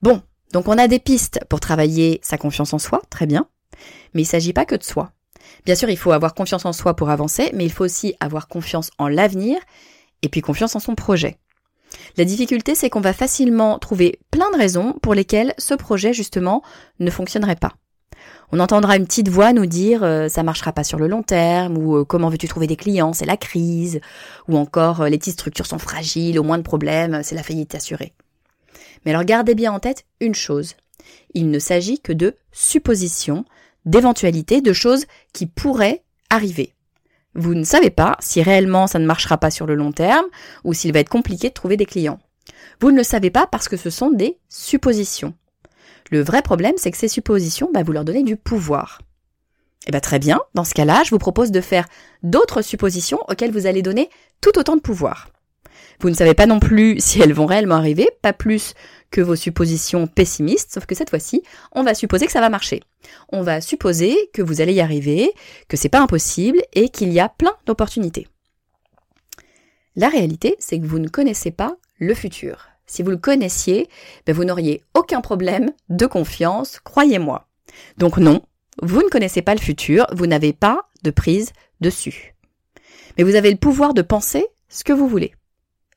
Bon, 0.00 0.22
donc 0.52 0.68
on 0.68 0.78
a 0.78 0.88
des 0.88 0.98
pistes 0.98 1.40
pour 1.48 1.60
travailler 1.60 2.20
sa 2.22 2.38
confiance 2.38 2.72
en 2.72 2.78
soi, 2.78 3.02
très 3.10 3.26
bien, 3.26 3.48
mais 4.14 4.22
il 4.22 4.24
ne 4.24 4.30
s'agit 4.30 4.52
pas 4.52 4.64
que 4.64 4.74
de 4.74 4.82
soi. 4.82 5.12
Bien 5.64 5.74
sûr, 5.74 5.90
il 5.90 5.96
faut 5.96 6.12
avoir 6.12 6.34
confiance 6.34 6.64
en 6.64 6.72
soi 6.72 6.94
pour 6.94 7.10
avancer, 7.10 7.50
mais 7.54 7.64
il 7.64 7.72
faut 7.72 7.84
aussi 7.84 8.14
avoir 8.20 8.48
confiance 8.48 8.90
en 8.98 9.08
l'avenir 9.08 9.58
et 10.22 10.28
puis 10.28 10.40
confiance 10.40 10.76
en 10.76 10.80
son 10.80 10.94
projet. 10.94 11.38
La 12.16 12.24
difficulté, 12.24 12.74
c'est 12.74 12.90
qu'on 12.90 13.00
va 13.00 13.12
facilement 13.12 13.78
trouver 13.78 14.18
plein 14.30 14.50
de 14.50 14.56
raisons 14.56 14.94
pour 15.02 15.14
lesquelles 15.14 15.54
ce 15.58 15.74
projet, 15.74 16.12
justement, 16.12 16.62
ne 17.00 17.10
fonctionnerait 17.10 17.56
pas. 17.56 17.74
On 18.50 18.60
entendra 18.60 18.96
une 18.96 19.06
petite 19.06 19.28
voix 19.28 19.52
nous 19.52 19.66
dire 19.66 20.02
euh, 20.02 20.28
ça 20.28 20.42
marchera 20.42 20.72
pas 20.72 20.84
sur 20.84 20.98
le 20.98 21.06
long 21.06 21.22
terme 21.22 21.76
ou 21.76 21.96
euh, 21.96 22.04
comment 22.04 22.30
veux-tu 22.30 22.48
trouver 22.48 22.66
des 22.66 22.76
clients, 22.76 23.12
c'est 23.12 23.26
la 23.26 23.36
crise 23.36 24.00
ou 24.48 24.56
encore 24.56 25.02
euh, 25.02 25.08
les 25.08 25.18
petites 25.18 25.34
structures 25.34 25.66
sont 25.66 25.78
fragiles, 25.78 26.38
au 26.38 26.42
moins 26.42 26.56
de 26.56 26.62
problèmes, 26.62 27.22
c'est 27.22 27.34
la 27.34 27.42
faillite 27.42 27.74
assurée. 27.74 28.14
Mais 29.08 29.14
alors 29.14 29.24
gardez 29.24 29.54
bien 29.54 29.72
en 29.72 29.78
tête 29.80 30.04
une 30.20 30.34
chose. 30.34 30.74
Il 31.32 31.50
ne 31.50 31.58
s'agit 31.58 31.98
que 31.98 32.12
de 32.12 32.36
suppositions 32.52 33.46
d'éventualités, 33.86 34.60
de 34.60 34.74
choses 34.74 35.06
qui 35.32 35.46
pourraient 35.46 36.04
arriver. 36.28 36.74
Vous 37.34 37.54
ne 37.54 37.64
savez 37.64 37.88
pas 37.88 38.18
si 38.20 38.42
réellement 38.42 38.86
ça 38.86 38.98
ne 38.98 39.06
marchera 39.06 39.38
pas 39.38 39.50
sur 39.50 39.64
le 39.64 39.76
long 39.76 39.92
terme 39.92 40.26
ou 40.62 40.74
s'il 40.74 40.92
va 40.92 41.00
être 41.00 41.08
compliqué 41.08 41.48
de 41.48 41.54
trouver 41.54 41.78
des 41.78 41.86
clients. 41.86 42.18
Vous 42.82 42.90
ne 42.90 42.98
le 42.98 43.02
savez 43.02 43.30
pas 43.30 43.46
parce 43.46 43.66
que 43.66 43.78
ce 43.78 43.88
sont 43.88 44.10
des 44.10 44.36
suppositions. 44.50 45.32
Le 46.10 46.20
vrai 46.20 46.42
problème, 46.42 46.74
c'est 46.76 46.90
que 46.90 46.98
ces 46.98 47.08
suppositions, 47.08 47.70
bah, 47.72 47.84
vous 47.84 47.92
leur 47.92 48.04
donnez 48.04 48.24
du 48.24 48.36
pouvoir. 48.36 49.00
Eh 49.86 49.90
bien 49.90 50.00
très 50.00 50.18
bien, 50.18 50.38
dans 50.52 50.64
ce 50.64 50.74
cas-là, 50.74 51.02
je 51.02 51.12
vous 51.12 51.18
propose 51.18 51.50
de 51.50 51.62
faire 51.62 51.88
d'autres 52.22 52.60
suppositions 52.60 53.20
auxquelles 53.26 53.52
vous 53.52 53.64
allez 53.64 53.80
donner 53.80 54.10
tout 54.42 54.58
autant 54.58 54.76
de 54.76 54.82
pouvoir. 54.82 55.30
Vous 56.00 56.10
ne 56.10 56.14
savez 56.14 56.34
pas 56.34 56.46
non 56.46 56.60
plus 56.60 57.00
si 57.00 57.20
elles 57.20 57.32
vont 57.32 57.46
réellement 57.46 57.74
arriver, 57.74 58.08
pas 58.22 58.32
plus 58.32 58.74
que 59.10 59.20
vos 59.20 59.36
suppositions 59.36 60.06
pessimistes, 60.06 60.72
sauf 60.72 60.86
que 60.86 60.94
cette 60.94 61.10
fois-ci, 61.10 61.42
on 61.72 61.82
va 61.82 61.94
supposer 61.94 62.26
que 62.26 62.32
ça 62.32 62.40
va 62.40 62.50
marcher. 62.50 62.82
On 63.30 63.42
va 63.42 63.60
supposer 63.60 64.16
que 64.32 64.42
vous 64.42 64.60
allez 64.60 64.74
y 64.74 64.80
arriver, 64.80 65.32
que 65.66 65.76
c'est 65.76 65.88
pas 65.88 66.00
impossible 66.00 66.60
et 66.72 66.88
qu'il 66.88 67.12
y 67.12 67.20
a 67.20 67.28
plein 67.28 67.54
d'opportunités. 67.66 68.28
La 69.96 70.08
réalité, 70.08 70.54
c'est 70.60 70.78
que 70.78 70.86
vous 70.86 71.00
ne 71.00 71.08
connaissez 71.08 71.50
pas 71.50 71.76
le 71.98 72.14
futur. 72.14 72.68
Si 72.86 73.02
vous 73.02 73.10
le 73.10 73.16
connaissiez, 73.16 73.88
ben 74.24 74.34
vous 74.34 74.44
n'auriez 74.44 74.82
aucun 74.94 75.20
problème 75.20 75.72
de 75.88 76.06
confiance, 76.06 76.78
croyez-moi. 76.80 77.48
Donc 77.96 78.18
non, 78.18 78.42
vous 78.80 79.02
ne 79.02 79.08
connaissez 79.08 79.42
pas 79.42 79.54
le 79.54 79.60
futur, 79.60 80.06
vous 80.12 80.26
n'avez 80.26 80.52
pas 80.52 80.88
de 81.02 81.10
prise 81.10 81.52
dessus. 81.80 82.34
Mais 83.16 83.24
vous 83.24 83.34
avez 83.34 83.50
le 83.50 83.56
pouvoir 83.56 83.94
de 83.94 84.02
penser 84.02 84.46
ce 84.68 84.84
que 84.84 84.92
vous 84.92 85.08
voulez. 85.08 85.34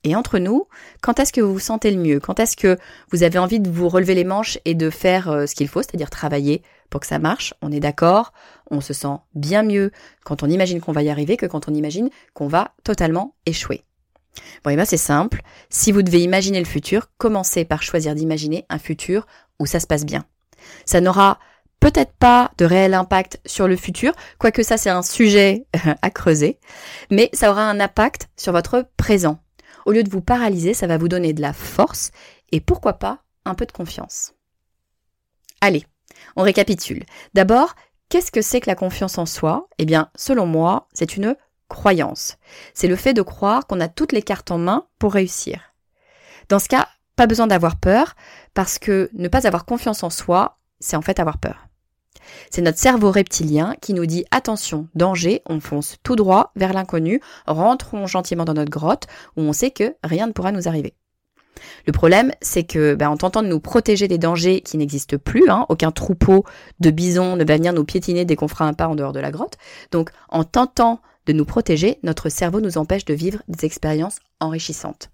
Et 0.04 0.16
entre 0.16 0.40
nous, 0.40 0.68
quand 1.02 1.20
est-ce 1.20 1.32
que 1.32 1.42
vous 1.42 1.54
vous 1.54 1.60
sentez 1.60 1.92
le 1.92 2.02
mieux? 2.02 2.20
Quand 2.20 2.40
est-ce 2.40 2.58
que 2.58 2.78
vous 3.12 3.24
avez 3.24 3.38
envie 3.38 3.60
de 3.60 3.70
vous 3.70 3.88
relever 3.88 4.16
les 4.16 4.24
manches 4.24 4.58
et 4.66 4.74
de 4.74 4.90
faire 4.90 5.30
euh, 5.30 5.46
ce 5.46 5.54
qu'il 5.54 5.68
faut, 5.68 5.82
c'est-à-dire 5.82 6.10
travailler 6.10 6.64
pour 6.90 7.02
que 7.02 7.08
ça 7.08 7.20
marche? 7.20 7.54
On 7.62 7.72
est 7.72 7.80
d'accord, 7.80 8.34
on 8.72 8.82
se 8.82 8.94
sent 8.94 9.18
bien 9.36 9.62
mieux 9.62 9.92
quand 10.24 10.42
on 10.42 10.48
imagine 10.48 10.82
qu'on 10.82 10.92
va 10.92 11.04
y 11.04 11.10
arriver 11.10 11.38
que 11.38 11.46
quand 11.46 11.70
on 11.70 11.74
imagine 11.74 12.10
qu'on 12.34 12.48
va 12.48 12.74
totalement 12.84 13.36
échouer. 13.46 13.84
Bon, 14.64 14.72
et 14.72 14.76
ben 14.76 14.86
c'est 14.86 14.98
simple. 14.98 15.42
Si 15.70 15.92
vous 15.92 16.02
devez 16.02 16.22
imaginer 16.22 16.60
le 16.60 16.66
futur, 16.66 17.10
commencez 17.18 17.66
par 17.66 17.84
choisir 17.84 18.16
d'imaginer 18.16 18.66
un 18.70 18.80
futur 18.80 19.28
où 19.60 19.66
ça 19.66 19.80
se 19.80 19.88
passe 19.88 20.06
bien. 20.06 20.26
Ça 20.86 21.02
n'aura 21.02 21.38
peut-être 21.80 22.14
pas 22.14 22.52
de 22.58 22.66
réel 22.66 22.94
impact 22.94 23.40
sur 23.46 23.68
le 23.68 23.76
futur, 23.76 24.14
quoique 24.38 24.64
ça 24.64 24.78
c'est 24.78 24.90
un 24.90 25.02
sujet 25.02 25.66
à 26.02 26.10
creuser, 26.10 26.60
mais 27.10 27.30
ça 27.34 27.52
aura 27.52 27.70
un 27.70 27.80
impact 27.80 28.30
sur 28.38 28.54
votre 28.54 28.88
présent. 28.98 29.41
Au 29.86 29.92
lieu 29.92 30.04
de 30.04 30.10
vous 30.10 30.22
paralyser, 30.22 30.74
ça 30.74 30.88
va 30.88 30.98
vous 30.98 31.08
donner 31.08 31.34
de 31.34 31.42
la 31.42 31.54
force 31.54 32.12
et 32.52 32.62
pourquoi 32.62 32.94
pas 32.94 33.24
un 33.46 33.56
peu 33.56 33.66
de 33.66 33.72
confiance. 33.72 34.34
Allez, 35.62 35.86
on 36.36 36.44
récapitule. 36.44 37.04
D'abord, 37.34 37.76
qu'est-ce 38.10 38.32
que 38.32 38.42
c'est 38.42 38.62
que 38.62 38.70
la 38.70 38.76
confiance 38.76 39.18
en 39.18 39.26
soi? 39.26 39.68
Eh 39.78 39.86
bien, 39.86 40.10
selon 40.16 40.46
moi, 40.46 40.88
c'est 40.94 41.16
une 41.16 41.36
croyance. 41.68 42.38
C'est 42.74 42.88
le 42.88 42.96
fait 42.96 43.14
de 43.14 43.22
croire 43.22 43.66
qu'on 43.66 43.80
a 43.80 43.88
toutes 43.88 44.12
les 44.12 44.22
cartes 44.22 44.52
en 44.52 44.58
main 44.58 44.88
pour 45.00 45.14
réussir. 45.14 45.74
Dans 46.50 46.60
ce 46.60 46.68
cas, 46.68 46.88
pas 47.16 47.28
besoin 47.28 47.48
d'avoir 47.48 47.80
peur, 47.80 48.16
parce 48.54 48.80
que 48.80 49.10
ne 49.14 49.28
pas 49.28 49.48
avoir 49.48 49.66
confiance 49.66 50.04
en 50.04 50.10
soi, 50.10 50.60
c'est 50.80 50.98
en 50.98 51.02
fait 51.02 51.20
avoir 51.20 51.38
peur. 51.38 51.68
C'est 52.50 52.62
notre 52.62 52.78
cerveau 52.78 53.12
reptilien 53.12 53.76
qui 53.82 53.94
nous 53.94 54.06
dit 54.06 54.26
attention, 54.32 54.88
danger, 54.96 55.42
on 55.46 55.60
fonce 55.60 55.98
tout 56.04 56.16
droit 56.16 56.52
vers 56.56 56.74
l'inconnu, 56.74 57.22
rentrons 57.48 58.08
gentiment 58.08 58.46
dans 58.46 58.54
notre 58.54 58.72
grotte 58.72 59.08
où 59.38 59.42
on 59.42 59.54
sait 59.54 59.72
que 59.72 59.96
rien 60.04 60.28
ne 60.28 60.32
pourra 60.32 60.52
nous 60.52 60.68
arriver. 60.68 60.94
Le 61.86 61.92
problème, 61.92 62.32
c'est 62.42 62.64
que, 62.64 62.96
ben, 62.96 63.10
en 63.10 63.18
tentant 63.18 63.44
de 63.44 63.48
nous 63.48 63.60
protéger 63.60 64.08
des 64.08 64.18
dangers 64.18 64.62
qui 64.62 64.78
n'existent 64.78 65.18
plus, 65.18 65.50
hein, 65.50 65.66
aucun 65.70 65.92
troupeau 65.92 66.44
de 66.80 66.92
bisons 66.92 67.36
ne 67.36 67.44
va 67.44 67.58
venir 67.58 67.74
nous 67.74 67.84
piétiner 67.84 68.26
dès 68.26 68.36
qu'on 68.36 68.48
fera 68.48 68.66
un 68.66 68.74
pas 68.74 68.88
en 68.88 68.96
dehors 68.96 69.14
de 69.14 69.20
la 69.20 69.32
grotte. 69.32 69.58
Donc, 69.92 70.12
en 70.30 70.44
tentant 70.44 71.02
de 71.28 71.34
nous 71.34 71.46
protéger, 71.46 72.00
notre 72.04 72.30
cerveau 72.30 72.62
nous 72.62 72.78
empêche 72.78 73.06
de 73.06 73.14
vivre 73.14 73.44
des 73.48 73.66
expériences 73.66 74.20
enrichissantes. 74.40 75.11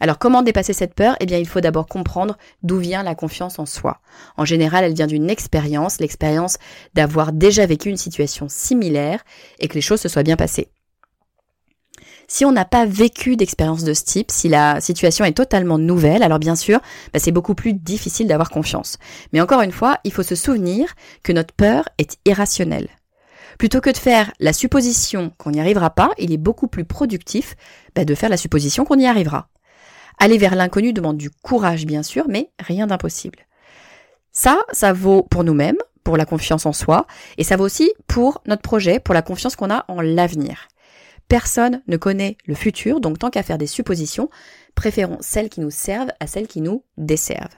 Alors 0.00 0.18
comment 0.18 0.42
dépasser 0.42 0.72
cette 0.72 0.94
peur? 0.94 1.16
Eh 1.20 1.26
bien 1.26 1.38
il 1.38 1.48
faut 1.48 1.60
d'abord 1.60 1.86
comprendre 1.86 2.36
d'où 2.62 2.78
vient 2.78 3.02
la 3.02 3.14
confiance 3.14 3.58
en 3.58 3.66
soi. 3.66 4.00
En 4.36 4.44
général, 4.44 4.84
elle 4.84 4.94
vient 4.94 5.06
d'une 5.06 5.30
expérience, 5.30 6.00
l'expérience 6.00 6.58
d'avoir 6.94 7.32
déjà 7.32 7.66
vécu 7.66 7.88
une 7.88 7.96
situation 7.96 8.46
similaire 8.48 9.24
et 9.58 9.68
que 9.68 9.74
les 9.74 9.80
choses 9.80 10.00
se 10.00 10.08
soient 10.08 10.22
bien 10.22 10.36
passées. 10.36 10.68
Si 12.26 12.44
on 12.44 12.52
n'a 12.52 12.64
pas 12.64 12.86
vécu 12.86 13.36
d'expérience 13.36 13.84
de 13.84 13.92
ce 13.92 14.04
type, 14.04 14.30
si 14.30 14.48
la 14.48 14.80
situation 14.80 15.24
est 15.24 15.36
totalement 15.36 15.78
nouvelle, 15.78 16.22
alors 16.22 16.38
bien 16.38 16.56
sûr, 16.56 16.80
bah, 17.12 17.18
c'est 17.18 17.32
beaucoup 17.32 17.54
plus 17.54 17.74
difficile 17.74 18.26
d'avoir 18.26 18.50
confiance. 18.50 18.98
Mais 19.32 19.40
encore 19.40 19.60
une 19.60 19.72
fois, 19.72 19.98
il 20.04 20.12
faut 20.12 20.22
se 20.22 20.34
souvenir 20.34 20.94
que 21.22 21.32
notre 21.32 21.54
peur 21.54 21.88
est 21.98 22.16
irrationnelle. 22.24 22.88
Plutôt 23.58 23.80
que 23.80 23.90
de 23.90 23.96
faire 23.96 24.32
la 24.40 24.52
supposition 24.52 25.32
qu'on 25.38 25.52
n'y 25.52 25.60
arrivera 25.60 25.90
pas, 25.90 26.10
il 26.18 26.32
est 26.32 26.38
beaucoup 26.38 26.66
plus 26.66 26.84
productif 26.84 27.54
bah, 27.94 28.04
de 28.04 28.14
faire 28.14 28.30
la 28.30 28.36
supposition 28.36 28.84
qu'on 28.84 28.98
y 28.98 29.06
arrivera. 29.06 29.48
Aller 30.18 30.38
vers 30.38 30.54
l'inconnu 30.54 30.92
demande 30.92 31.16
du 31.16 31.30
courage, 31.30 31.86
bien 31.86 32.02
sûr, 32.02 32.26
mais 32.28 32.50
rien 32.58 32.86
d'impossible. 32.86 33.38
Ça, 34.32 34.58
ça 34.72 34.92
vaut 34.92 35.22
pour 35.22 35.44
nous-mêmes, 35.44 35.78
pour 36.02 36.16
la 36.16 36.26
confiance 36.26 36.66
en 36.66 36.72
soi, 36.72 37.06
et 37.38 37.44
ça 37.44 37.56
vaut 37.56 37.64
aussi 37.64 37.92
pour 38.06 38.42
notre 38.46 38.62
projet, 38.62 39.00
pour 39.00 39.14
la 39.14 39.22
confiance 39.22 39.56
qu'on 39.56 39.70
a 39.70 39.84
en 39.88 40.00
l'avenir. 40.00 40.68
Personne 41.28 41.82
ne 41.88 41.96
connaît 41.96 42.36
le 42.46 42.54
futur, 42.54 43.00
donc 43.00 43.18
tant 43.18 43.30
qu'à 43.30 43.42
faire 43.42 43.58
des 43.58 43.66
suppositions, 43.66 44.28
préférons 44.74 45.18
celles 45.20 45.48
qui 45.48 45.60
nous 45.60 45.70
servent 45.70 46.12
à 46.20 46.26
celles 46.26 46.46
qui 46.46 46.60
nous 46.60 46.84
desservent. 46.98 47.56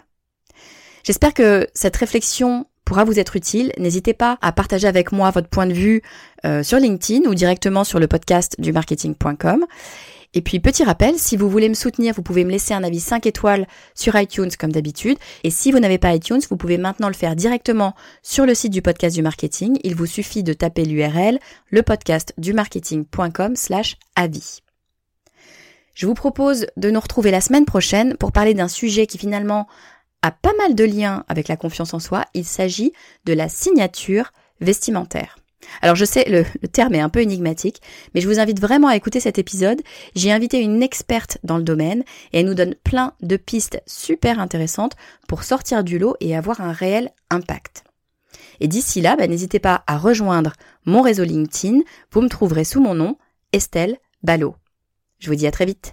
J'espère 1.05 1.35
que 1.35 1.67
cette 1.75 1.97
réflexion 1.97 2.67
pourra 2.85 3.05
vous 3.05 3.19
être 3.19 3.37
utile. 3.37 3.73
N'hésitez 3.79 4.15
pas 4.15 4.39
à 4.41 4.53
partager 4.53 4.87
avec 4.87 5.13
moi 5.13 5.31
votre 5.31 5.49
point 5.49 5.67
de 5.67 5.73
vue 5.73 6.03
euh, 6.45 6.63
sur 6.63 6.79
LinkedIn 6.79 7.29
ou 7.29 7.35
directement 7.35 7.85
sur 7.85 7.99
le 7.99 8.07
podcast 8.07 8.55
du 8.59 8.73
marketing.com. 8.73 9.67
Et 10.37 10.43
puis 10.43 10.61
petit 10.61 10.85
rappel, 10.85 11.19
si 11.19 11.35
vous 11.35 11.49
voulez 11.49 11.71
me 11.71 11.75
soutenir, 11.75 12.13
vous 12.15 12.21
pouvez 12.21 12.45
me 12.45 12.51
laisser 12.51 12.75
un 12.75 12.85
avis 12.85 13.01
5 13.01 13.25
étoiles 13.25 13.67
sur 13.95 14.15
iTunes 14.17 14.51
comme 14.59 14.71
d'habitude. 14.71 15.17
Et 15.45 15.51
si 15.51 15.73
vous 15.73 15.81
n'avez 15.81 15.97
pas 15.97 16.15
iTunes, 16.15 16.43
vous 16.51 16.59
pouvez 16.59 16.77
maintenant 16.77 17.09
le 17.09 17.15
faire 17.15 17.35
directement 17.35 17.95
sur 18.23 18.45
le 18.45 18.55
site 18.55 18.71
du 18.71 18.83
podcast 18.83 19.17
du 19.17 19.23
marketing. 19.23 19.79
Il 19.83 19.95
vous 19.95 20.05
suffit 20.05 20.43
de 20.43 20.53
taper 20.53 20.85
l'URL 20.85 21.39
lepodcastdumarketing.com 21.71 23.57
slash 23.57 23.97
avis. 24.15 24.61
Je 25.95 26.07
vous 26.07 26.13
propose 26.13 26.67
de 26.77 26.91
nous 26.91 27.01
retrouver 27.01 27.31
la 27.31 27.41
semaine 27.41 27.65
prochaine 27.65 28.15
pour 28.19 28.31
parler 28.31 28.53
d'un 28.53 28.69
sujet 28.69 29.07
qui 29.07 29.17
finalement 29.17 29.67
a 30.21 30.33
pas 30.33 30.53
mal 30.59 30.75
de 30.75 30.85
liens 30.85 31.25
avec 31.29 31.49
la 31.49 31.57
confiance 31.57 31.95
en 31.95 31.99
soi. 31.99 32.27
Il 32.35 32.45
s'agit 32.45 32.93
de 33.25 33.33
la 33.33 33.49
signature 33.49 34.33
vestimentaire. 34.61 35.39
Alors 35.83 35.97
je 35.97 36.05
sais, 36.05 36.25
le, 36.29 36.45
terme 36.69 36.95
est 36.95 37.01
un 37.01 37.09
peu 37.09 37.21
énigmatique, 37.21 37.81
mais 38.15 38.21
je 38.21 38.29
vous 38.29 38.39
invite 38.39 38.61
vraiment 38.61 38.89
à 38.89 38.97
écouter 38.97 39.21
cet 39.21 39.39
épisode. 39.39 39.83
J'ai 40.15 40.33
invité 40.33 40.61
une 40.61 40.83
experte 40.83 41.39
dans 41.45 41.59
le 41.59 41.63
domaine 41.63 42.03
et 42.33 42.41
elle 42.41 42.47
nous 42.47 42.55
donne 42.55 42.75
plein 42.75 43.13
de 43.21 43.37
pistes 43.37 43.83
super 43.87 44.41
intéressantes 44.41 44.97
pour 45.29 45.45
sortir 45.45 45.85
du 45.85 45.99
lot 45.99 46.17
et 46.21 46.37
avoir 46.37 46.61
un 46.61 46.73
réel 46.73 47.11
impact. 47.31 47.85
Et 48.61 48.69
d'ici 48.69 49.01
là, 49.01 49.17
bah, 49.17 49.27
n'hésitez 49.27 49.59
pas 49.59 49.85
à 49.87 49.99
rejoindre 49.99 50.53
mon 50.85 51.03
réseau 51.03 51.25
LinkedIn. 51.25 51.81
Vous 52.11 52.23
me 52.23 52.29
trouverez 52.29 52.65
sous 52.65 52.81
mon 52.81 52.95
nom, 52.95 53.19
Estelle 53.53 53.99
Ballot. 54.23 54.57
Je 55.19 55.29
vous 55.29 55.37
dis 55.37 55.47
à 55.47 55.51
très 55.51 55.67
vite. 55.67 55.93